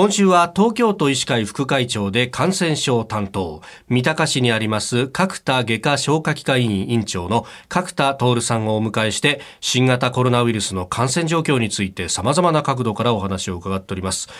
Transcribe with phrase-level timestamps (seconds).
[0.00, 3.60] 今週は東京都医師会副会長で感染症担当、
[3.90, 14.30] 三鷹市にあります角田外科消化器科医院院長の角田徹さんをお迎えして、新型コロナウイルスの感染状況について様々な角度からお話を伺っております。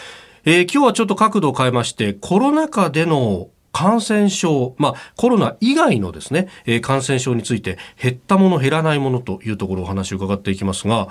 [0.46, 11.08] えー、今日はちょっと角度を変えまして、コロナ禍での感染症、まあ、コロナ以外のですね、えー、感染症について減ったもの減らないものというところをお話を伺っていきますが、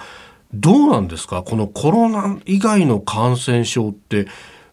[0.54, 1.44] どうなんですか？
[1.44, 4.28] このコロナ以外の感染症って、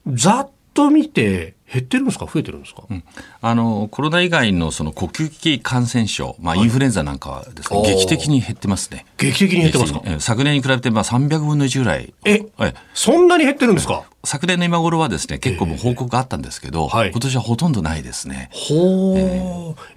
[0.06, 2.26] ざっと見て減ってるんですか？
[2.26, 3.02] 増えてるんですか、うん、
[3.40, 9.06] あのコロナ以外のその呼吸器感染症、まあ、インフルエンザなんかはですね、劇的に減ってますね。
[9.18, 10.00] 劇的に減ってますか？
[10.20, 12.14] 昨年に比べてまあ300分の1ぐらい。
[12.24, 14.04] え、はい、そんなに減ってるんですか？
[14.24, 18.50] 昨年の今頃はですね結構もう報告があったんですけど、えーはい、今年はほとんどないですね。
[18.52, 19.40] ほう、え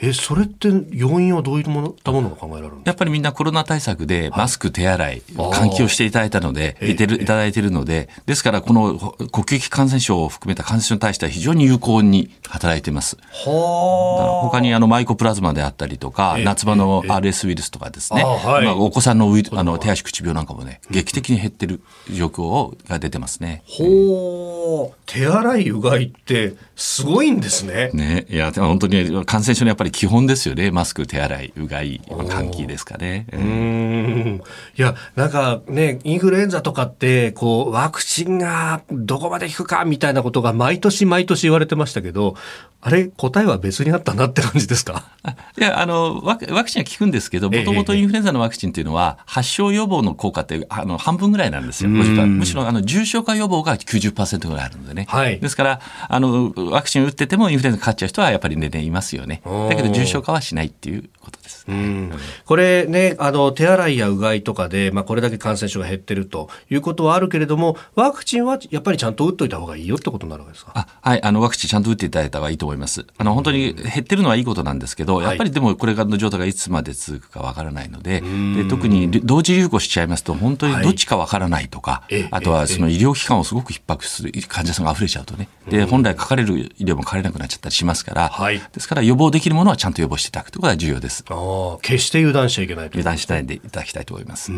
[0.06, 2.84] ー、えそれって要因はどういったものものが考えられるんですか？
[2.86, 13.18] やっぱりみんなコロナ対策でマスク、手洗い、換気をしていただいたので、いてるいただいているので、ですからこの呼吸器感染症を含めた感染症に対しては非常に有効に働いています。
[13.32, 23.64] は他にあのマイコプラズマであったりとか、夏場の RS ウイルスとかですね、はい、まあ、お子さんのウイあの手足口病なんかもね、劇的に減ってる状況が出てますね。
[23.66, 27.92] ほう手洗いうがいってすごいんですね。
[27.94, 30.72] ね、いや本当に感染症のやっぱり基本ですよね。
[30.72, 33.28] マスク、手洗い、うがい、換気ですかね。
[33.34, 34.42] うん。
[34.78, 42.36] いやなんかねインフルエンザとかってこうワクチンがどこまで効くかみたいなことが毎年毎年言われてましたけど、
[42.82, 45.04] あれ答えは別にあったなって感じですか？
[45.60, 51.90] いやあのワクチンは効くんですけど、もともとインフルエンザのワクチンっていうのは発症予防の効果ってあの半分ぐらいなんですよ。
[51.90, 55.06] むしろあの重症化予防が90%ぐらいあるのでね。
[55.10, 59.42] はい、ですから、あの、ワクチン打っててもインフルエンザかかっちゃう人はやっぱりね、いますよね。
[59.70, 62.12] だけど重症化はしないっていうことです、ね、うん、
[62.46, 70.72] これね、あの、手洗いやうがいとかで、まあ、これだけ感染症が減ってるということはあるけれども、ワクチンはやっぱりちゃんと打っといた方がいいよってことになるわけですか？
[70.76, 73.06] あはい、あの、ワクチンちゃんと打っていただいた方がいいと思います。
[73.18, 91.24] あの、本当に減ってるのはいいことなんですけど、やっぱりでもこれからの状態がいつまで続くかわからないので、で特に同時流行しちゃいますと、本当にどっちかわからないとか、はい、あとはその医療機関をすごく逼迫する患者さんが溢れちゃうとね、で、本来かかれる医療もかかれなくなっちゃったりしますから、はい、ですから予防できるものはちゃんと予防していただくということが重要です。
[91.40, 94.52] あ決して油断しちゃいけない油断しないでいただきたいと思います。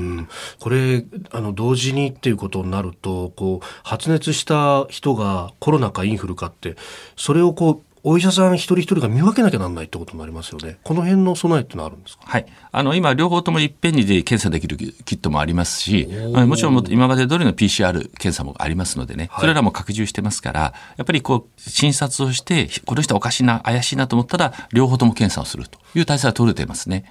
[0.59, 6.75] これ、あの、同時にっていうことになると、こう、発熱した人がコロナかインフルかって、
[7.15, 10.79] それをこう、お医者さん一人一人が見分けなきゃなんないってことになりますよね。
[10.83, 12.23] この辺の備えってのはあるんですか？
[12.25, 12.45] はい。
[12.71, 27.05] あの今両方ともいっぺんにで検査できるキットもありますし、もちろん今まで通りの PCR 検査もありますのでね、それらも拡充してますから、やっぱりこう診察をしてこの人おかしいな怪しいなと思ったら両方とも検査をするという体制は取れてますね。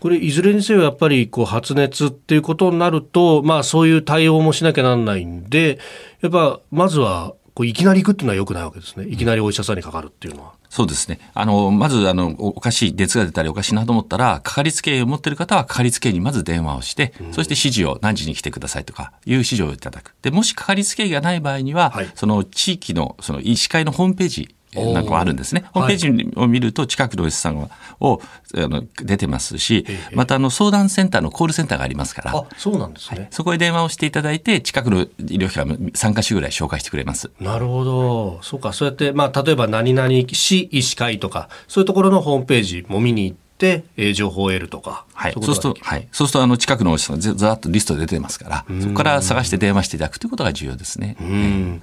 [0.00, 5.78] これいずれにせよやっぱりこう発熱っていうことになると、まあそういう対応もしなきゃなんないんで、
[6.22, 9.06] やっぱまずはこういきなり行くっていうのはよくないわけですね。
[9.08, 10.52] いきなりお医者さんにかかるっていうのは。
[10.68, 11.18] そうですね。
[11.32, 20.14] あの、まず、あの、おかしい、熱が出たりおかしいなと思ったら、かかりつけ医を持っている方は、かかりつけ医にまず電話をして、うん、そして指示を何時に来てくださいとか、いう指示をいただく。
[20.20, 24.54] で、もしかかりつけ医がない場合には、はい、その地域の、その医師会のホームページ
[24.92, 25.64] なんかもあるんですね。
[25.72, 27.70] ホームページを見ると近くのお医者さん
[28.00, 28.20] を
[28.54, 35.06] あの出てますし、またあの相談センターのコールセンターがありますから、そうなんですね、はい、そこへ電話をしていただいて近くの医
[35.36, 37.30] 療機関3か所ぐらい紹介してくれます。
[37.40, 38.38] なるほど。
[38.42, 45.04] そうか、そうやって、まあ、例えば何々市医師会とか、そういうところのホームページも見に行って、えー、情報を得るとか。
[45.14, 45.32] はい。
[45.32, 46.08] そうすると、はい。
[46.12, 51.16] そうすると、あの、近くのお医者さんざっとリストで出てますから、そこから探して電話していただくということが重要ですね。
[51.20, 51.82] うん。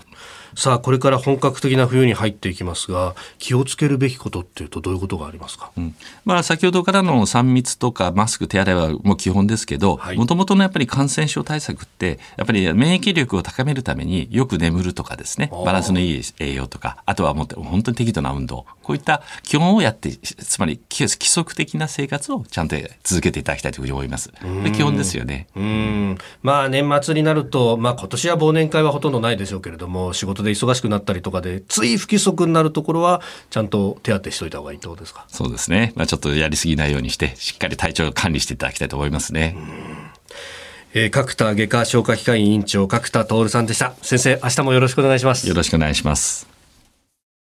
[0.55, 24.31] さあこれから本格的な冬に入っていきますが気をつけるべきことっていうとどういうことがありますか、うん、まあ、先ほどからの3密とかマスク手洗いはもう基本ですけどもともとのやっぱり感染症対策ってやっぱり免疫力を高めるためによく眠るとかですねバランスのいい栄養とかあとはもっと本当に適度な運動こういった基本をやってつまり規則的な生活をちゃんと続けていただきたいというふうに思います。
[24.73, 25.47] 基本ですよね。
[25.55, 26.17] うん。
[26.41, 35.25] まあ年末になると、まあ、今年は忘年会はほとんどないでしょうけれども仕事で忙しくなったりとかでつい不規則になるところはちゃんと手当てしといた方がいいってことですか？
[35.29, 39.55] そうですね、まあ、ちょっとやりすぎないようにしてしっかり体調を管理していただきたいと思いますね。
[40.93, 43.95] えー、角田外科消化器科医院長角田徹さんでした。
[44.03, 45.47] 先生明日もよろしくお願いします。
[45.47, 46.52] よろしくお願いします